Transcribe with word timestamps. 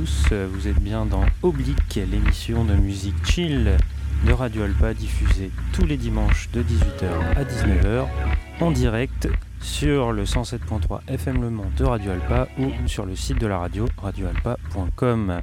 tous, 0.00 0.32
vous 0.32 0.66
êtes 0.66 0.80
bien 0.80 1.04
dans 1.04 1.26
Oblique, 1.42 2.00
l'émission 2.10 2.64
de 2.64 2.74
musique 2.74 3.22
chill 3.22 3.76
de 4.26 4.32
Radio 4.32 4.62
Alpa 4.62 4.94
diffusée 4.94 5.50
tous 5.74 5.84
les 5.84 5.98
dimanches 5.98 6.48
de 6.54 6.62
18h 6.62 7.36
à 7.36 7.44
19h 7.44 8.06
en 8.60 8.70
direct 8.70 9.28
sur 9.60 10.12
le 10.12 10.24
107.3 10.24 11.00
FM 11.06 11.42
Le 11.42 11.50
Mans 11.50 11.70
de 11.76 11.84
Radio 11.84 12.12
Alpa 12.12 12.48
ou 12.58 12.70
sur 12.86 13.04
le 13.04 13.14
site 13.14 13.38
de 13.38 13.46
la 13.46 13.58
radio 13.58 13.86
radioalpa.com. 13.98 15.42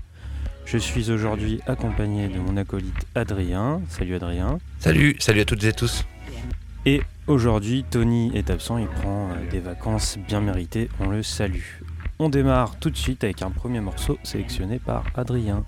Je 0.65 0.77
suis 0.79 1.11
aujourd'hui 1.11 1.59
accompagné 1.67 2.27
de 2.27 2.39
mon 2.39 2.57
acolyte 2.57 3.05
Adrien. 3.13 3.81
Salut 3.89 4.15
Adrien. 4.15 4.57
Salut, 4.79 5.15
salut 5.19 5.41
à 5.41 5.45
toutes 5.45 5.63
et 5.65 5.73
tous. 5.73 6.03
Et 6.87 7.03
aujourd'hui, 7.27 7.85
Tony 7.87 8.31
est 8.33 8.49
absent, 8.49 8.79
il 8.79 8.87
prend 8.87 9.29
euh, 9.29 9.51
des 9.51 9.59
vacances 9.59 10.17
bien 10.27 10.41
méritées, 10.41 10.89
on 10.99 11.09
le 11.09 11.21
salue. 11.21 11.61
On 12.19 12.29
démarre 12.29 12.79
tout 12.79 12.89
de 12.89 12.97
suite 12.97 13.23
avec 13.23 13.43
un 13.43 13.51
premier 13.51 13.79
morceau 13.79 14.17
sélectionné 14.23 14.79
par 14.79 15.03
Adrien. 15.15 15.63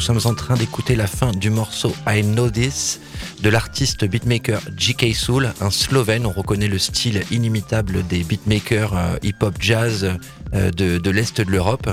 Nous 0.00 0.06
sommes 0.06 0.32
en 0.32 0.34
train 0.34 0.54
d'écouter 0.54 0.96
la 0.96 1.06
fin 1.06 1.30
du 1.30 1.50
morceau 1.50 1.94
I 2.08 2.22
Know 2.22 2.48
This 2.48 3.00
de 3.42 3.50
l'artiste 3.50 4.06
beatmaker 4.06 4.58
J.K. 4.74 5.14
Soul, 5.14 5.52
un 5.60 5.68
slovène. 5.68 6.24
On 6.24 6.30
reconnaît 6.30 6.68
le 6.68 6.78
style 6.78 7.22
inimitable 7.30 8.06
des 8.06 8.24
beatmakers 8.24 8.96
euh, 8.96 9.16
hip-hop 9.22 9.56
jazz 9.60 10.10
euh, 10.54 10.70
de, 10.70 11.10
l'Est 11.10 11.42
de 11.42 11.50
l'Europe. 11.50 11.90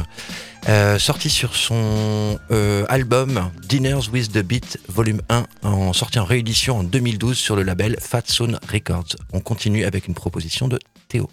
Euh, 0.69 0.97
sorti 0.97 1.29
sur 1.29 1.53
son 1.53 2.39
album 2.87 3.51
Dinners 3.67 4.07
with 4.13 4.31
the 4.31 4.41
Beat 4.41 4.79
volume 4.87 5.21
1, 5.27 5.43
en 5.63 5.91
sorti 5.91 6.17
en 6.17 6.23
réédition 6.23 6.79
en 6.79 6.83
2012 6.85 7.37
sur 7.37 7.57
le 7.57 7.63
label 7.63 7.97
Fat 7.99 8.23
Zone 8.25 8.57
Records. 8.71 9.17
On 9.33 9.41
continue 9.41 9.83
avec 9.83 10.07
une 10.07 10.13
proposition 10.13 10.69
de 10.69 10.79
Théo. 11.09 11.29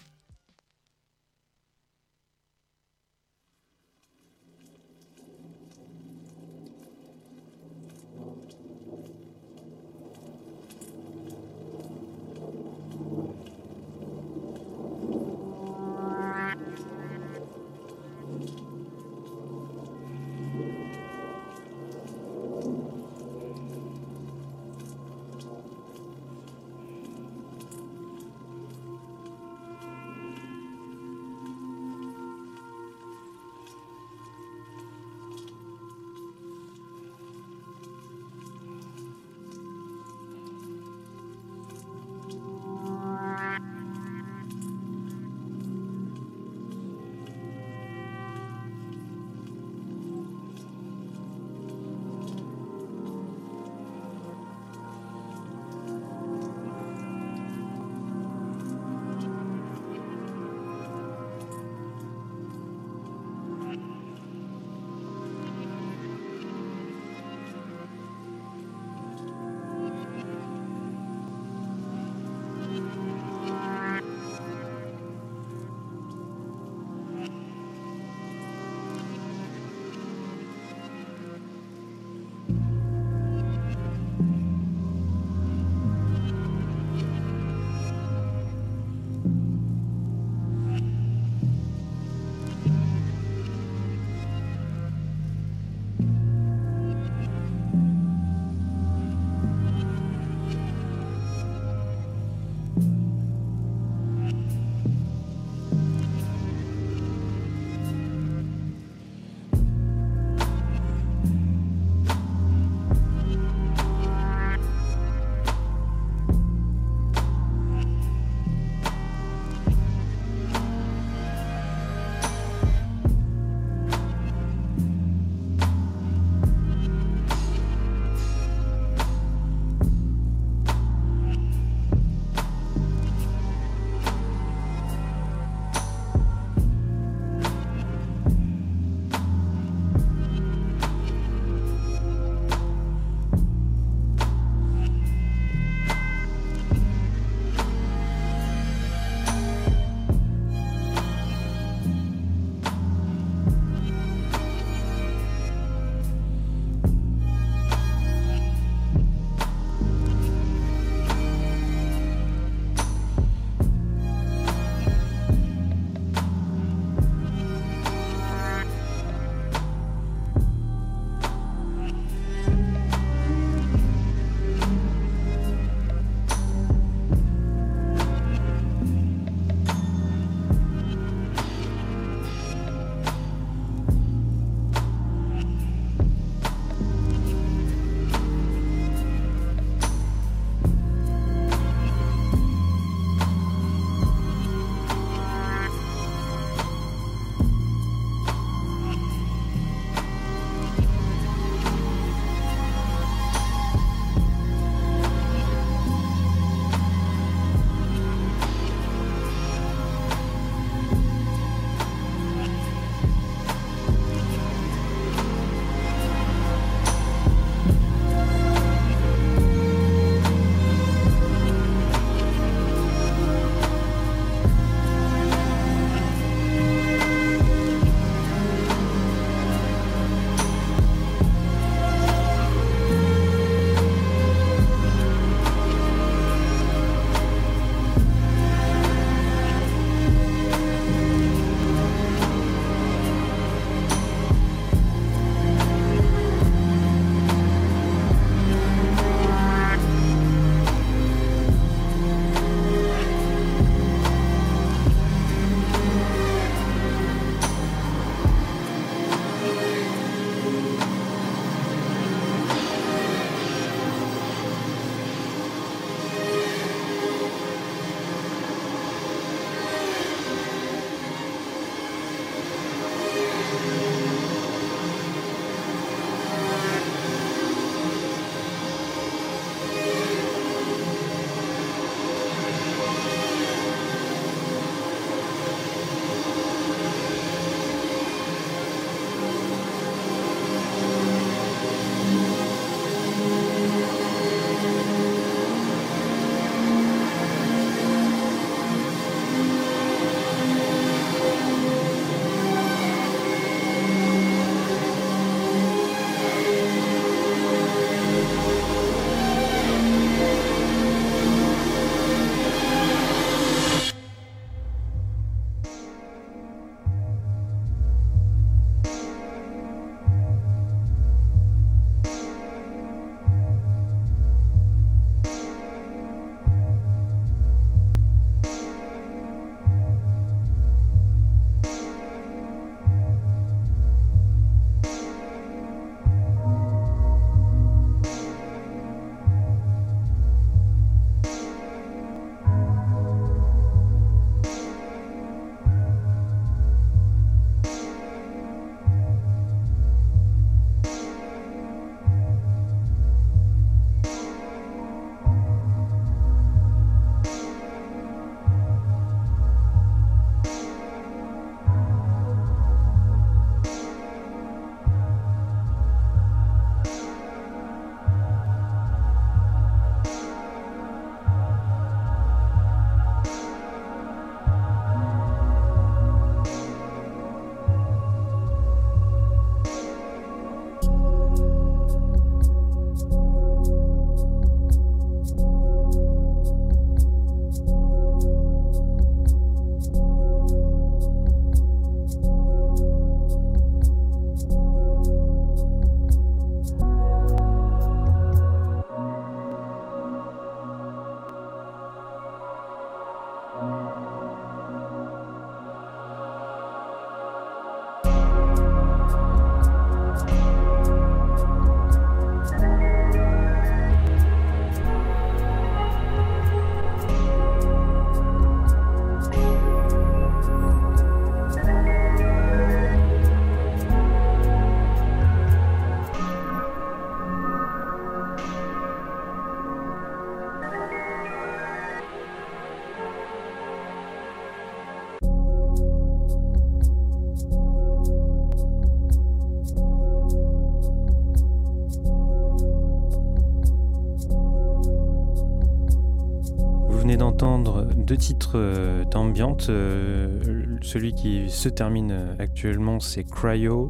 Titres 448.54 448.60
euh, 448.60 449.04
d'ambiance. 449.04 449.66
Euh, 449.68 450.78
celui 450.82 451.14
qui 451.14 451.50
se 451.50 451.68
termine 451.68 452.36
actuellement, 452.38 453.00
c'est 453.00 453.24
Cryo 453.24 453.88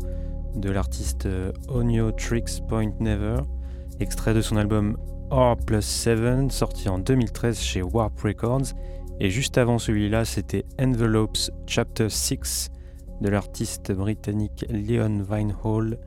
de 0.55 0.71
l'artiste 0.71 1.29
Onyo 1.69 2.13
Tricks 2.13 2.65
Point 2.69 2.93
Never, 3.01 3.39
extrait 4.01 4.35
de 4.35 4.41
son 4.41 4.57
album 4.57 4.97
R 5.31 5.57
plus 5.67 5.83
7, 5.83 6.53
sorti 6.53 6.89
en 6.89 6.99
2013 6.99 7.59
chez 7.59 7.83
Warp 7.83 8.21
Records. 8.21 8.75
Et 9.21 9.31
juste 9.31 9.59
avant 9.59 9.79
celui-là, 9.79 10.25
c'était 10.25 10.65
Envelopes 10.81 11.51
Chapter 11.67 12.09
6 12.09 12.71
de 13.21 13.29
l'artiste 13.29 13.93
britannique 13.93 14.65
Leon 14.71 15.23
Vinehall, 15.29 15.99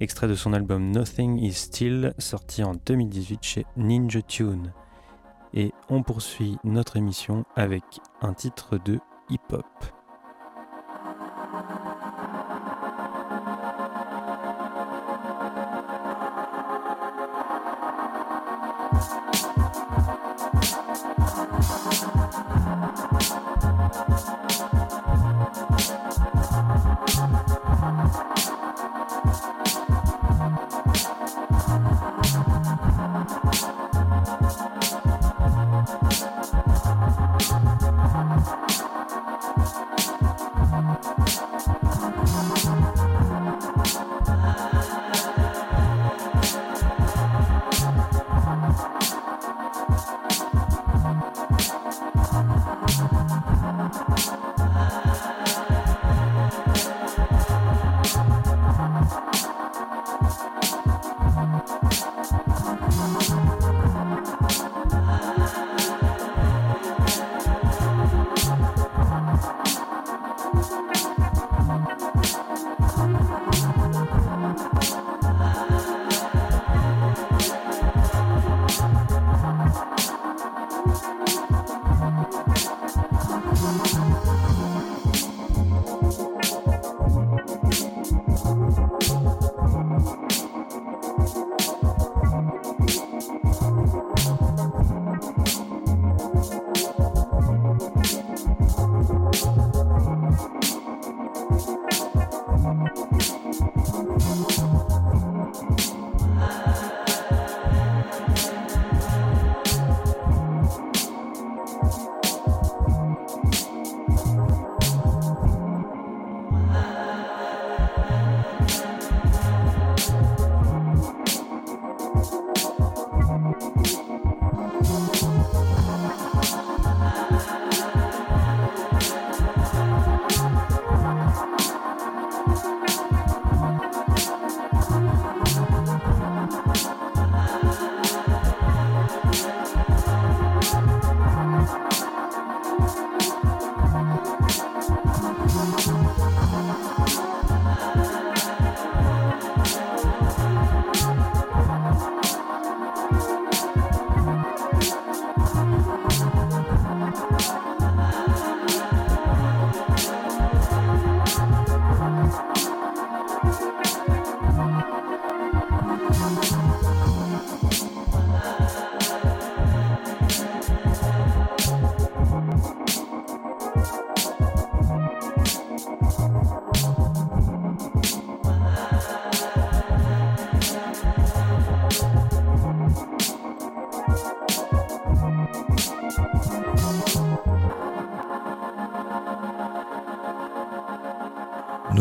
extrait 0.00 0.28
de 0.28 0.34
son 0.34 0.52
album 0.52 0.90
Nothing 0.90 1.38
Is 1.38 1.52
Still, 1.52 2.12
sorti 2.18 2.62
en 2.62 2.74
2018 2.86 3.38
chez 3.42 3.66
Ninja 3.76 4.22
Tune. 4.22 4.72
Et 5.54 5.72
on 5.88 6.02
poursuit 6.02 6.58
notre 6.64 6.96
émission 6.96 7.44
avec 7.54 7.84
un 8.20 8.34
titre 8.34 8.78
de 8.78 9.00
hip-hop. 9.30 9.64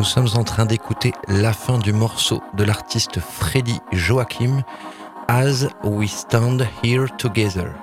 Sommes 0.05 0.29
en 0.35 0.43
train 0.43 0.65
d'écouter 0.65 1.13
la 1.27 1.51
fin 1.51 1.79
du 1.79 1.91
morceau 1.91 2.41
de 2.53 2.63
l'artiste 2.63 3.19
Freddy 3.19 3.79
Joachim, 3.91 4.61
As 5.27 5.65
We 5.83 6.09
Stand 6.09 6.65
Here 6.83 7.07
Together. 7.17 7.73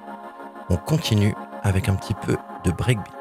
On 0.71 0.76
continue 0.76 1.35
avec 1.62 1.88
un 1.88 1.95
petit 1.97 2.14
peu 2.14 2.37
de 2.64 2.71
breakbeat. 2.71 3.12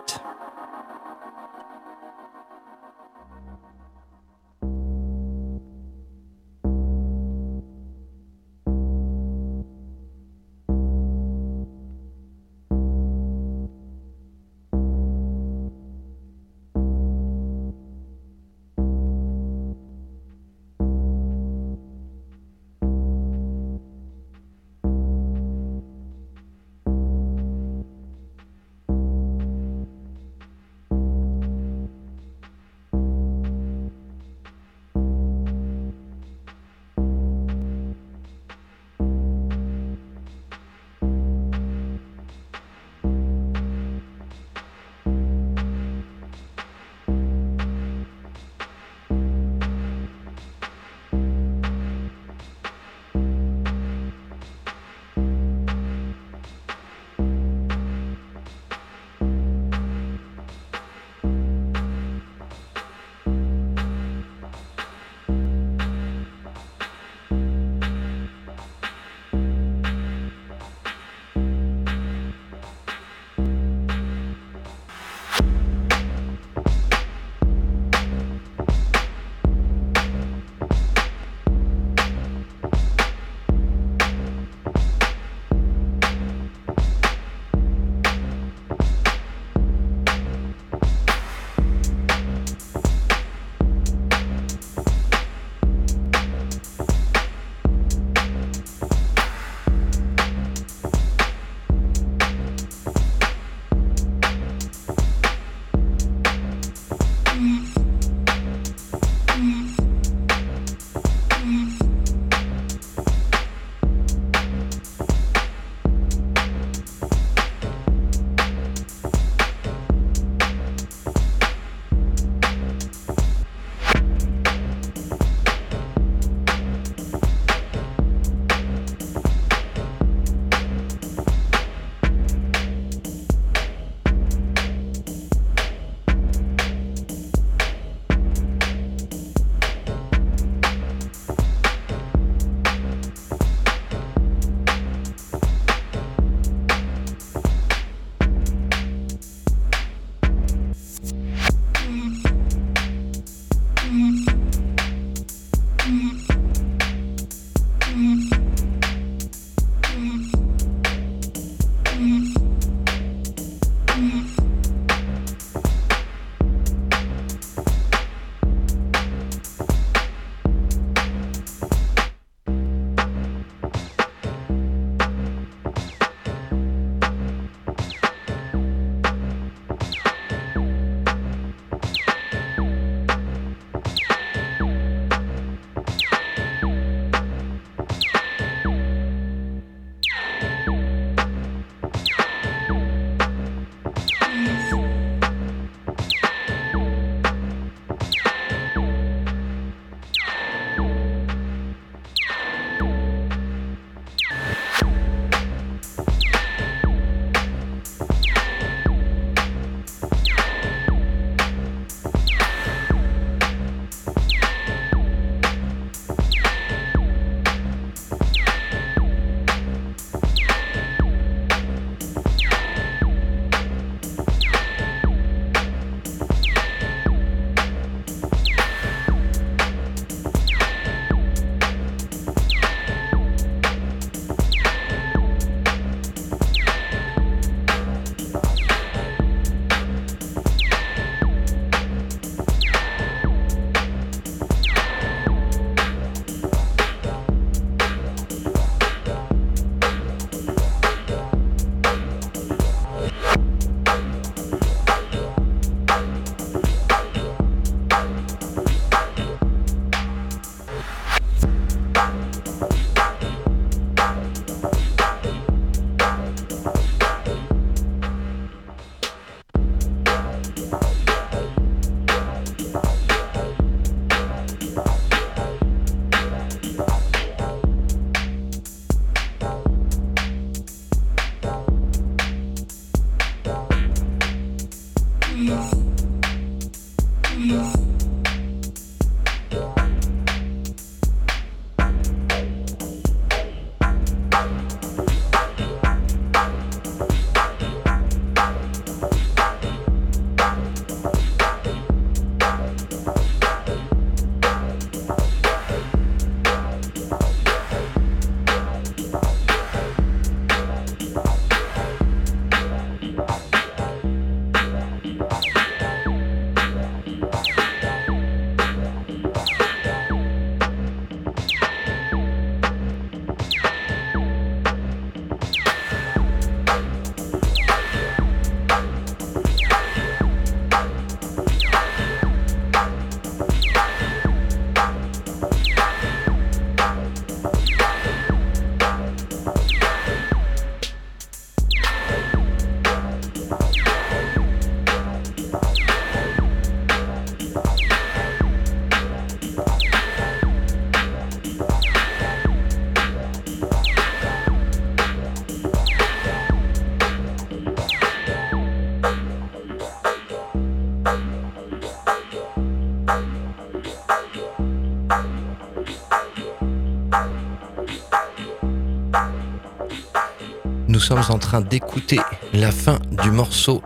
Sommes 371.12 371.36
en 371.36 371.40
train 371.40 371.60
d'écouter 371.60 372.22
la 372.54 372.72
fin 372.72 372.98
du 373.22 373.32
morceau 373.32 373.82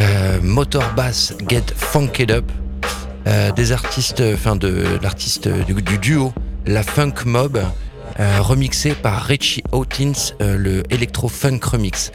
euh, 0.00 0.40
Motor 0.42 0.82
Bass 0.96 1.34
Get 1.46 1.66
Funked 1.76 2.30
Up 2.30 2.50
euh, 3.26 3.52
des 3.52 3.72
artistes, 3.72 4.22
enfin 4.32 4.56
de 4.56 4.98
l'artiste 5.02 5.48
du, 5.48 5.98
duo 5.98 6.32
La 6.64 6.82
Funk 6.82 7.26
Mob. 7.26 7.62
Euh, 8.20 8.40
remixé 8.40 8.94
par 8.94 9.22
Richie 9.22 9.62
Hawtins, 9.72 10.34
le 10.40 10.82
Electro 10.88 11.28
Funk 11.28 11.60
Remix. 11.62 12.10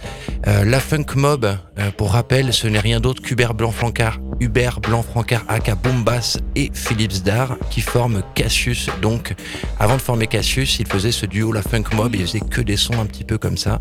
la 0.46 0.80
Funk 0.80 1.16
Mob, 1.16 1.56
pour 1.98 2.14
rappel, 2.14 2.52
ce 2.52 2.68
n'est 2.68 2.80
rien 2.80 3.00
d'autre 3.00 3.22
qu'Hubert 3.22 3.54
Blanc-Francard, 3.54 4.20
Hubert 4.40 4.80
Blanc-Francard 4.80 5.44
aka 5.48 5.76
Bombas 5.76 6.38
et 6.56 6.72
Philips 6.74 7.24
Dar 7.24 7.58
qui 7.70 7.82
forment 7.82 8.24
Cassius. 8.36 8.90
Donc, 9.02 9.34
avant 9.80 9.96
de 9.96 10.02
former 10.02 10.28
Cassius, 10.28 10.80
il 10.80 10.88
faisait 10.88 11.12
ce 11.12 11.26
duo 11.26 11.52
La 11.52 11.62
Funk 11.62 11.84
Mob, 11.96 12.16
il 12.16 12.22
faisait 12.22 12.40
que 12.40 12.62
des 12.62 12.78
sons 12.78 13.00
un 13.00 13.06
petit 13.06 13.24
peu 13.24 13.38
comme 13.38 13.58
ça. 13.58 13.80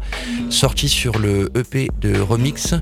Sorti 0.50 0.88
sur 0.88 1.18
le 1.18 1.50
EP 1.56 1.88
de 2.00 2.18
remix 2.20 2.74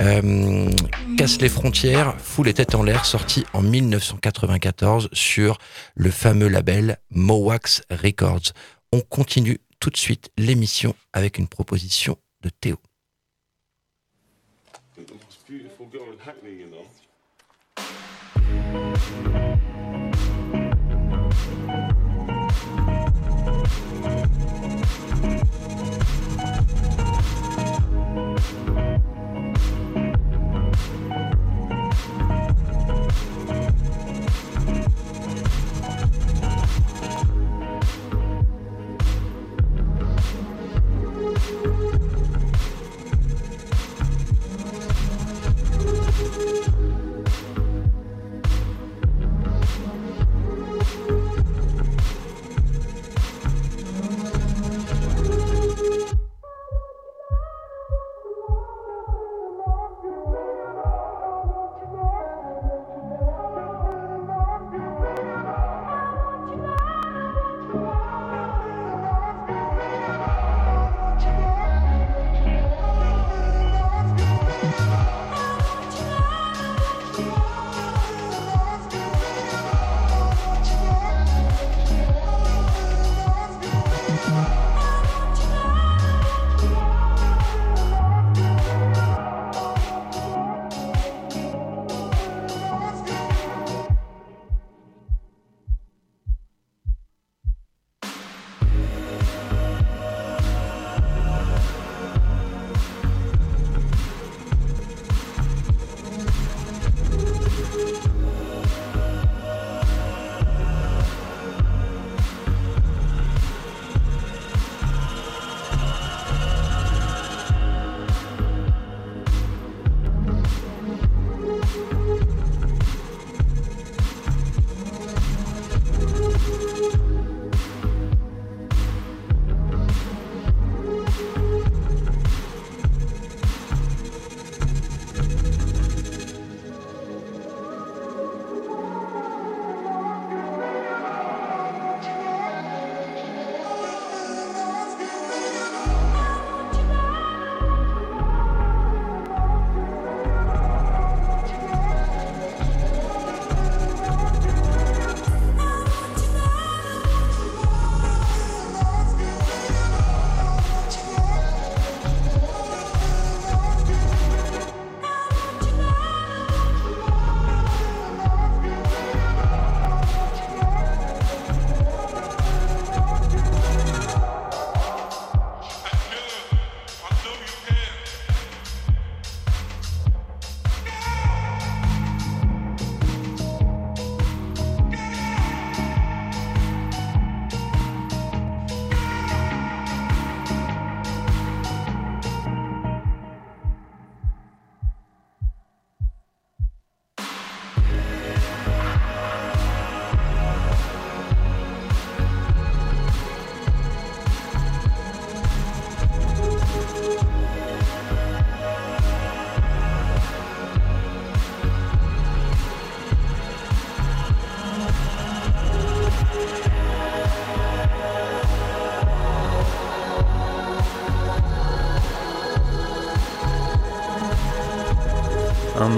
euh, 0.00 0.70
Casse 1.16 1.40
les 1.40 1.48
frontières, 1.48 2.14
Fout 2.18 2.46
les 2.46 2.54
têtes 2.54 2.74
en 2.74 2.82
l'air, 2.82 3.04
sorti 3.04 3.44
en 3.52 3.62
1994 3.62 5.08
sur 5.12 5.58
le 5.94 6.10
fameux 6.10 6.48
label 6.48 6.98
Mowax 7.10 7.82
Records. 7.90 8.52
On 8.92 9.00
continue 9.00 9.58
tout 9.80 9.90
de 9.90 9.96
suite 9.96 10.30
l'émission 10.36 10.94
avec 11.12 11.38
une 11.38 11.48
proposition 11.48 12.16
de 12.42 12.50
Théo. 12.50 12.78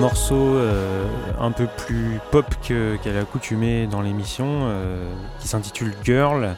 Morceau 0.04 0.56
euh, 0.56 1.06
un 1.40 1.50
peu 1.50 1.66
plus 1.78 2.20
pop 2.30 2.44
qu'elle 2.60 3.16
a 3.16 3.20
accoutumé 3.20 3.86
dans 3.86 4.02
l'émission, 4.02 4.44
euh, 4.64 5.10
qui 5.40 5.48
s'intitule 5.48 5.94
Girl, 6.04 6.56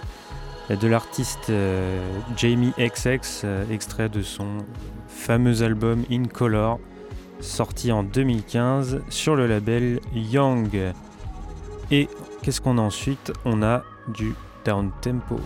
de 0.69 0.89
l'artiste 0.89 1.51
euh, 1.51 2.11
Jamie 2.37 2.73
XX, 2.77 3.45
extrait 3.71 4.09
de 4.09 4.23
son 4.23 4.49
fameux 5.07 5.63
album 5.63 6.03
In 6.11 6.25
Color, 6.25 6.81
sorti 7.39 7.93
en 7.93 8.03
2015 8.03 9.03
sur 9.11 9.37
le 9.37 9.47
label 9.47 10.01
Young. 10.13 10.93
Et 11.93 12.09
qu'est-ce 12.43 12.61
qu'on 12.61 12.79
a 12.79 12.83
ensuite? 12.83 13.33
On 13.45 13.63
a 13.63 13.85
du 14.09 14.35
down 14.65 14.91
tempo. 15.01 15.39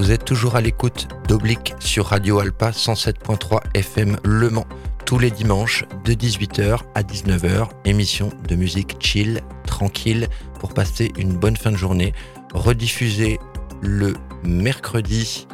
Vous 0.00 0.12
êtes 0.12 0.24
toujours 0.24 0.56
à 0.56 0.62
l'écoute 0.62 1.08
d'Oblique 1.28 1.74
sur 1.78 2.06
Radio 2.06 2.38
Alpa 2.38 2.70
107.3 2.70 3.60
FM 3.74 4.16
Le 4.24 4.48
Mans. 4.48 4.64
Tous 5.04 5.18
les 5.18 5.30
dimanches 5.30 5.84
de 6.06 6.14
18h 6.14 6.78
à 6.94 7.02
19h, 7.02 7.68
émission 7.84 8.30
de 8.48 8.56
musique 8.56 8.96
chill, 8.98 9.42
tranquille, 9.66 10.28
pour 10.58 10.72
passer 10.72 11.12
une 11.18 11.36
bonne 11.36 11.58
fin 11.58 11.70
de 11.70 11.76
journée. 11.76 12.14
Rediffusée 12.54 13.38
le 13.82 14.14
mercredi 14.42 15.46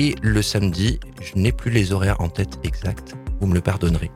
et 0.00 0.16
le 0.20 0.42
samedi. 0.42 0.98
Je 1.20 1.38
n'ai 1.38 1.52
plus 1.52 1.70
les 1.70 1.92
horaires 1.92 2.20
en 2.20 2.28
tête 2.28 2.58
exacts, 2.64 3.14
vous 3.40 3.46
me 3.46 3.54
le 3.54 3.60
pardonnerez. 3.60 4.10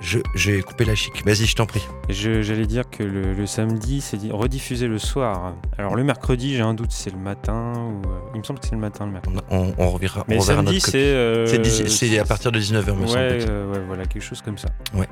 J'ai 0.00 0.62
coupé 0.62 0.84
la 0.84 0.94
chic. 0.94 1.24
Vas-y, 1.26 1.46
je 1.46 1.54
t'en 1.54 1.66
prie. 1.66 1.86
J'allais 2.08 2.66
dire 2.66 2.88
que 2.88 3.02
le, 3.02 3.46
samedi, 3.46 4.00
c'est 4.00 4.18
rediffusé 4.30 4.86
le 4.86 4.98
soir. 4.98 5.54
Alors 5.78 5.94
le 5.94 6.04
mercredi, 6.04 6.56
j'ai 6.56 6.62
un 6.62 6.74
doute, 6.74 6.92
c'est 6.92 7.10
le 7.10 7.18
matin. 7.18 7.74
Ou, 7.76 8.08
euh, 8.08 8.20
il 8.34 8.40
me 8.40 8.44
semble 8.44 8.60
que 8.60 8.66
c'est 8.66 8.74
le 8.74 8.80
matin 8.80 9.06
le 9.06 9.12
mercredi. 9.12 9.36
On, 9.50 9.74
on, 9.76 9.90
reverra. 9.90 10.24
Mais 10.26 10.40
samedi, 10.40 10.80
c'est. 10.80 10.96
Euh, 10.96 11.46
c'est 11.86 12.18
à 12.18 12.24
partir 12.24 12.50
de 12.50 12.58
19h, 12.58 12.94
me 12.94 13.06
semble. 13.06 13.18
Euh, 13.18 13.72
ouais, 13.72 13.80
voilà, 13.86 14.06
quelque 14.06 14.22
chose 14.22 14.40
comme 14.42 14.58
ça. 14.58 14.68
Ouais. 14.94 15.08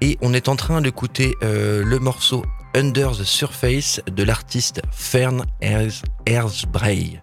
Et 0.00 0.18
on 0.20 0.34
est 0.34 0.48
en 0.48 0.56
train 0.56 0.80
d'écouter 0.80 1.34
le 1.42 1.98
morceau 1.98 2.44
Under 2.74 3.12
the 3.12 3.24
Surface 3.24 4.00
de 4.10 4.22
l'artiste 4.22 4.82
Fern 4.92 5.46
Erzbray. 6.26 7.20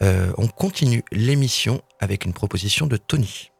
on 0.00 0.48
continue 0.48 1.04
l'émission 1.12 1.80
avec 2.00 2.24
une 2.24 2.32
proposition 2.32 2.86
de 2.86 2.96
Tony. 2.96 3.52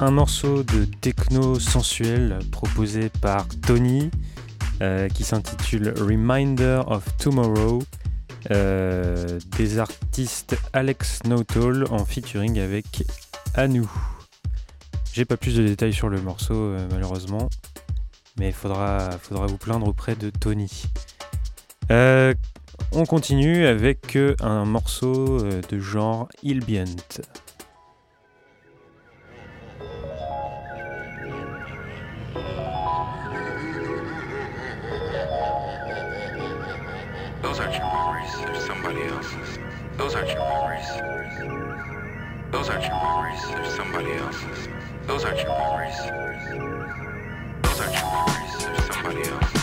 Un 0.00 0.10
morceau 0.10 0.62
de 0.62 0.86
techno 0.86 1.58
sensuel 1.58 2.38
proposé 2.50 3.10
par 3.20 3.46
Tony 3.48 4.10
euh, 4.80 5.08
qui 5.08 5.24
s'intitule 5.24 5.92
Reminder 5.98 6.82
of 6.86 7.04
Tomorrow 7.18 7.82
euh, 8.50 9.38
des 9.58 9.78
artistes 9.78 10.56
Alex 10.72 11.22
Notall 11.24 11.84
en 11.90 12.06
featuring 12.06 12.58
avec 12.58 13.04
Anu. 13.54 13.84
J'ai 15.12 15.26
pas 15.26 15.36
plus 15.36 15.56
de 15.56 15.66
détails 15.66 15.92
sur 15.92 16.08
le 16.08 16.22
morceau 16.22 16.54
euh, 16.54 16.88
malheureusement, 16.90 17.50
mais 18.38 18.48
il 18.48 18.54
faudra, 18.54 19.10
faudra 19.20 19.46
vous 19.46 19.58
plaindre 19.58 19.86
auprès 19.86 20.14
de 20.14 20.30
Tony. 20.30 20.84
on 21.90 23.04
continue 23.06 23.66
avec 23.66 24.16
un 24.40 24.64
morceau 24.64 25.42
de 25.42 25.78
genre 25.78 26.28
Ilbient. 26.42 26.86
Those 40.00 40.14
aren't 40.14 40.30
your 40.30 40.38
memories. 40.38 40.88
Those 42.50 42.70
aren't 42.70 42.84
your 42.84 42.94
memories. 42.94 43.46
They're 43.50 43.76
somebody 43.76 44.12
else's. 44.12 44.68
Those 45.06 45.26
aren't 45.26 45.40
your 45.40 45.48
memories. 45.50 45.98
Those 47.60 47.80
aren't 47.80 47.92
your 47.92 48.08
memories. 48.10 48.64
They're 48.64 48.92
somebody 48.92 49.28
else's. 49.28 49.62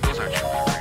Those 0.00 0.18
aren't 0.20 0.32
your 0.36 0.54
memories. 0.54 0.73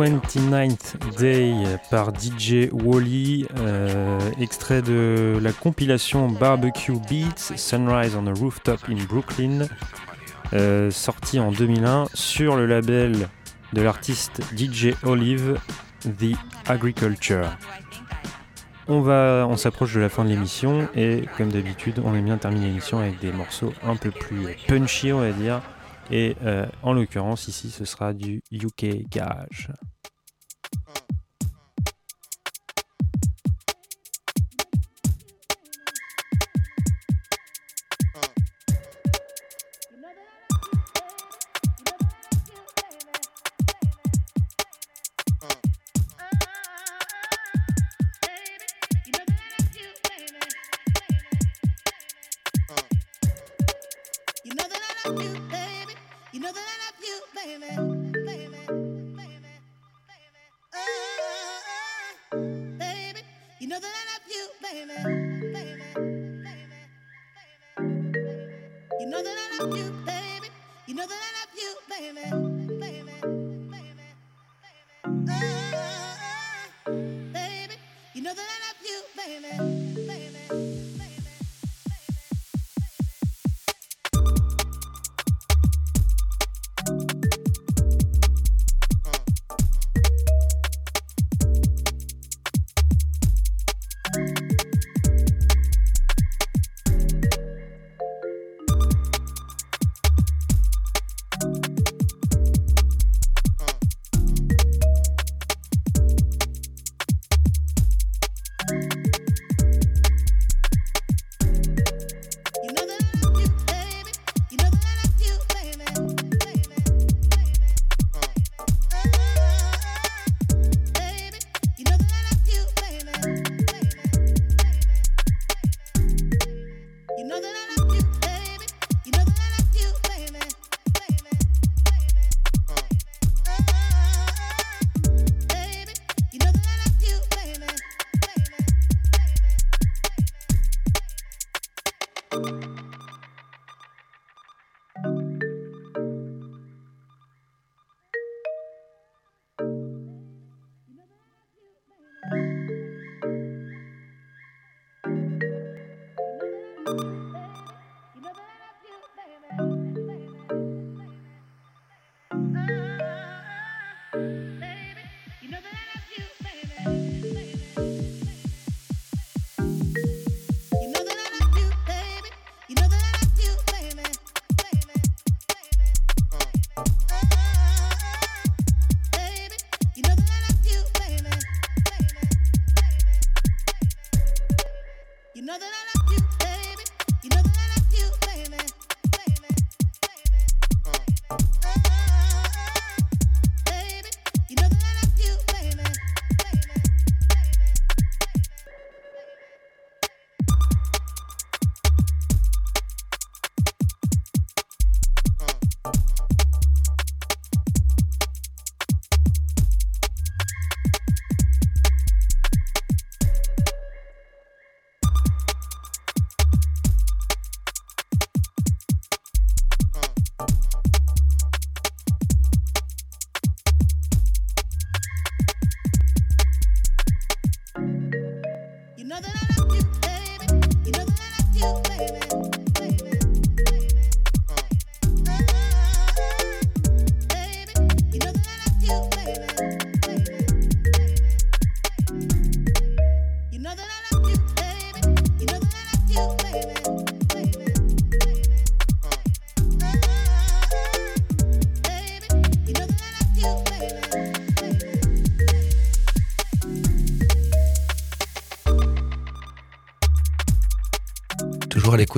29th 0.00 0.96
Day 1.18 1.52
par 1.90 2.14
DJ 2.18 2.70
Wally, 2.72 3.46
euh, 3.58 4.18
extrait 4.40 4.80
de 4.80 5.38
la 5.42 5.52
compilation 5.52 6.28
Barbecue 6.28 6.94
Beats 7.10 7.52
Sunrise 7.56 8.16
on 8.16 8.26
a 8.26 8.32
Rooftop 8.32 8.80
in 8.88 8.96
Brooklyn, 9.06 9.66
euh, 10.54 10.90
sorti 10.90 11.38
en 11.38 11.52
2001 11.52 12.06
sur 12.14 12.56
le 12.56 12.64
label 12.64 13.28
de 13.74 13.82
l'artiste 13.82 14.40
DJ 14.56 14.94
Olive, 15.02 15.58
The 16.00 16.34
Agriculture. 16.66 17.50
On, 18.88 19.06
on 19.06 19.56
s'approche 19.58 19.92
de 19.92 20.00
la 20.00 20.08
fin 20.08 20.24
de 20.24 20.30
l'émission 20.30 20.88
et 20.94 21.24
comme 21.36 21.50
d'habitude, 21.50 22.00
on 22.02 22.14
aime 22.14 22.24
bien 22.24 22.38
terminer 22.38 22.68
l'émission 22.68 23.00
avec 23.00 23.20
des 23.20 23.32
morceaux 23.32 23.74
un 23.84 23.96
peu 23.96 24.10
plus 24.10 24.56
punchy, 24.66 25.12
on 25.12 25.20
va 25.20 25.32
dire. 25.32 25.60
Et 26.10 26.36
euh, 26.42 26.66
en 26.82 26.92
l'occurrence, 26.92 27.48
ici, 27.48 27.70
ce 27.70 27.84
sera 27.84 28.14
du 28.14 28.42
UK 28.50 29.08
Garage. 29.10 29.70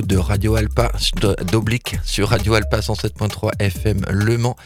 De 0.00 0.16
Radio 0.16 0.54
Alpa, 0.54 0.90
d'Oblique 1.50 1.96
sur 2.02 2.30
Radio 2.30 2.54
Alpa 2.54 2.80
107.3 2.80 3.50
FM 3.58 4.00
Le 4.10 4.38
Mans. 4.38 4.56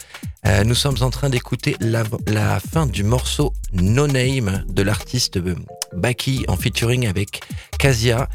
Euh, 0.47 0.63
nous 0.63 0.77
sommes 0.77 0.99
en 1.01 1.11
train 1.11 1.31
d'écouter 1.31 1.77
la, 1.81 2.61
fin 2.61 2.87
du 2.87 3.03
morceau 3.03 3.53
No 3.73 4.07
Name 4.07 4.65
de 4.69 4.83
l'artiste 4.83 5.39
euh, 5.39 5.57
Baki 5.95 6.45
en 6.47 6.57
featuring 6.57 7.09
avec 7.09 7.41
Kazia, 7.79 8.29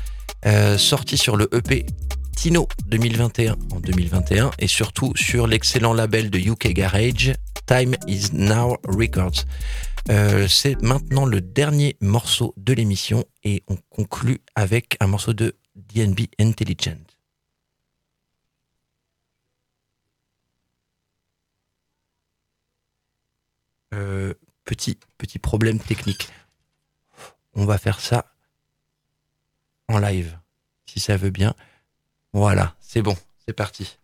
euh, 0.46 0.78
sorti 0.78 1.18
sur 1.18 1.38
le 1.38 1.48
EP 1.56 1.86
Tino 2.36 2.68
2021 2.88 3.56
en 3.72 3.80
2021 3.80 4.52
et 4.60 4.68
surtout 4.68 5.14
sur 5.16 5.48
l'excellent 5.48 5.94
label 5.94 6.30
de 6.30 6.40
UK 6.40 6.74
Garage 6.74 7.34
Time 7.68 7.96
is 8.08 8.30
Now 8.34 8.78
Records. 8.86 9.46
c'est 10.50 10.82
maintenant 10.82 11.26
le 11.26 11.40
dernier 11.40 11.96
morceau 12.02 12.54
de 12.58 12.74
l'émission 12.74 13.24
et 13.44 13.64
on 13.68 13.78
conclut 13.90 14.40
avec 14.56 14.98
un 15.00 15.08
morceau 15.08 15.34
de 15.34 15.56
DNB 15.76 16.28
Intelligent. 16.40 16.98
petit, 24.72 24.98
petit 25.18 25.38
problème 25.38 25.80
technique. 25.80 26.30
On 27.54 27.66
va 27.66 27.78
faire 27.78 28.00
ça 28.00 28.34
en 29.90 29.98
live, 30.00 30.40
si 30.86 31.02
ça 31.02 31.18
veut 31.18 31.30
bien. 31.30 31.54
Voilà, 32.32 32.76
c'est 32.80 33.02
bon, 33.02 33.18
c'est 33.46 33.54
parti. 33.54 33.98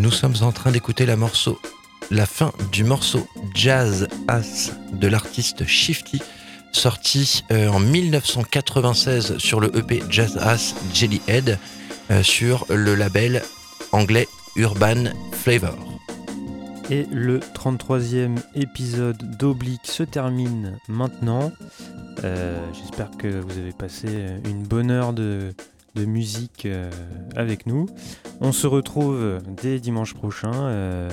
Nous 0.00 0.10
sommes 0.10 0.36
en 0.40 0.50
train 0.50 0.72
d'écouter 0.72 1.04
la 1.04 2.24
fin 2.24 2.52
du 2.72 2.84
morceau 2.84 3.28
Jazz 3.54 4.08
Ass 4.28 4.72
de 4.94 5.06
l'artiste 5.06 5.66
Shifty, 5.66 6.22
sorti 6.72 7.44
euh, 7.50 7.68
en 7.68 7.80
1996 7.80 9.36
sur 9.36 9.60
le 9.60 9.76
EP 9.76 10.02
Jazz 10.08 10.38
Ass 10.38 10.74
Jellyhead 10.94 11.58
euh, 12.10 12.22
sur 12.22 12.64
le 12.70 12.94
label 12.94 13.42
anglais 13.92 14.26
Urban 14.56 15.12
Flavor. 15.32 15.76
Et 16.88 17.06
le 17.12 17.40
33e 17.40 18.38
épisode 18.54 19.36
d'Oblique 19.36 19.86
se 19.86 20.02
termine 20.02 20.78
maintenant. 20.88 21.52
Euh, 22.24 22.58
j'espère 22.72 23.10
que 23.18 23.28
vous 23.28 23.58
avez 23.58 23.72
passé 23.72 24.08
une 24.46 24.62
bonne 24.62 24.90
heure 24.90 25.12
de, 25.12 25.52
de 25.94 26.04
musique 26.04 26.66
euh, 26.66 26.90
avec 27.36 27.66
nous. 27.66 27.86
On 28.40 28.52
se 28.52 28.66
retrouve 28.66 29.38
dès 29.62 29.80
dimanche 29.80 30.14
prochain 30.14 30.52
euh, 30.54 31.10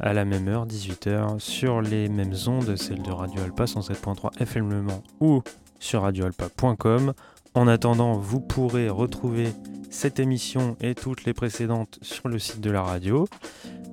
à 0.00 0.12
la 0.12 0.24
même 0.24 0.48
heure, 0.48 0.66
18h, 0.66 1.38
sur 1.38 1.80
les 1.80 2.08
mêmes 2.08 2.34
ondes, 2.46 2.76
celles 2.76 3.02
de 3.02 3.10
Radio 3.10 3.42
Alpa 3.42 3.64
107.3 3.64 4.40
FM 4.40 4.88
ou 5.20 5.42
sur 5.78 6.02
radioalpa.com. 6.02 7.12
En 7.54 7.68
attendant, 7.68 8.14
vous 8.14 8.40
pourrez 8.40 8.88
retrouver 8.88 9.48
cette 9.90 10.20
émission 10.20 10.76
et 10.80 10.94
toutes 10.94 11.24
les 11.24 11.32
précédentes 11.32 11.98
sur 12.02 12.28
le 12.28 12.38
site 12.38 12.60
de 12.60 12.70
la 12.70 12.82
radio, 12.82 13.26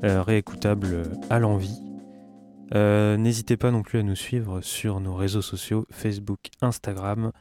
euh, 0.04 0.22
réécoutable 0.22 1.04
à 1.30 1.40
l'envie. 1.40 1.82
N'hésitez 2.74 3.58
pas 3.58 3.72
non 3.72 3.84
plus 3.84 4.00
à 4.00 4.04
nous 4.04 4.16
suivre 4.16 4.60
sur 4.60 5.00
nos 5.00 5.16
réseaux 5.16 5.44
sociaux, 5.44 5.86
Facebook, 5.92 6.40
Instagram. 6.62 7.32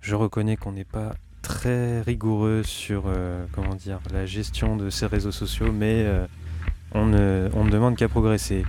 Je 0.00 0.14
reconnais 0.14 0.56
qu'on 0.56 0.72
n'est 0.72 0.84
pas 0.84 1.14
très 1.42 2.00
rigoureux 2.02 2.62
sur 2.64 3.04
euh, 3.06 3.44
comment 3.52 3.74
dire, 3.74 3.98
la 4.12 4.24
gestion 4.26 4.76
de 4.76 4.88
ces 4.90 5.06
réseaux 5.06 5.32
sociaux, 5.32 5.72
mais 5.72 6.04
euh, 6.06 6.26
on, 6.94 7.06
ne, 7.06 7.48
on 7.54 7.64
ne 7.64 7.70
demande 7.70 7.96
qu'à 7.96 8.08
progresser. 8.08 8.64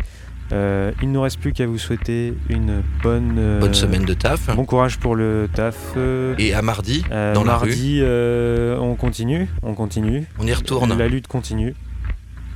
Euh, 0.52 0.92
il 1.02 1.08
ne 1.08 1.14
nous 1.14 1.22
reste 1.22 1.40
plus 1.40 1.54
qu'à 1.54 1.66
vous 1.66 1.78
souhaiter 1.78 2.34
une 2.50 2.84
bonne, 3.02 3.36
euh, 3.40 3.60
Bonne 3.60 3.74
semaine 3.74 4.04
de 4.06 4.14
taf. 4.14 4.54
Bon 4.56 4.66
courage 4.66 5.00
pour 5.00 5.16
le 5.16 5.48
taf. 5.54 5.94
euh, 5.96 6.36
Et 6.38 6.54
à 6.54 6.62
mardi, 6.62 7.04
euh, 7.12 7.34
dans 7.34 7.44
la 7.44 7.58
rue, 7.58 7.70
mardi, 7.70 8.00
euh, 8.02 8.78
on 8.80 8.96
continue, 8.96 9.48
on 9.64 9.74
continue. 9.74 10.26
on 10.40 10.46
y 10.46 10.54
retourne. 10.54 10.98
La 10.98 11.08
lutte 11.08 11.28
continue. 11.28 11.74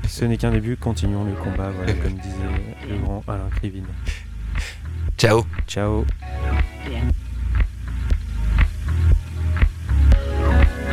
Ce 0.08 0.26
n'est 0.26 0.38
qu'un 0.38 0.52
début, 0.52 0.78
continuons 0.78 1.24
le 1.24 1.32
combat, 1.34 1.72
voilà, 1.76 1.94
comme 1.94 2.14
disait 2.14 2.90
le 2.90 2.98
grand 3.00 3.24
Alain 3.28 3.50
Krivine. 3.56 3.86
Ciao. 5.18 5.46
Ciao. 5.68 6.06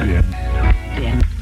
The 0.07 1.07
end. 1.07 1.34